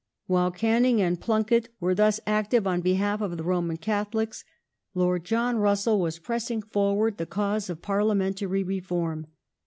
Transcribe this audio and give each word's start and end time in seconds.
While 0.25 0.49
Canning 0.49 0.99
and 0.99 1.21
Plunket 1.21 1.69
were 1.79 1.93
thus 1.93 2.19
active 2.25 2.65
on 2.65 2.81
behalf 2.81 3.21
of 3.21 3.33
X 3.33 3.37
the 3.37 3.43
Roman 3.43 3.77
Catholics, 3.77 4.43
Lord 4.95 5.23
John 5.23 5.57
Russell 5.57 6.01
was 6.01 6.17
pressing 6.17 6.63
forward 6.63 7.17
the 7.19 7.27
nC, 7.27 7.29
cause 7.29 7.69
of 7.69 7.83
Parliamentary 7.83 8.63
Reform. 8.63 9.27